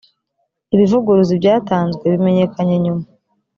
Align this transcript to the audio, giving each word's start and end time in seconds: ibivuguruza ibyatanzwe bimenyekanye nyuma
ibivuguruza 0.73 1.31
ibyatanzwe 1.35 2.03
bimenyekanye 2.13 2.75
nyuma 2.83 3.03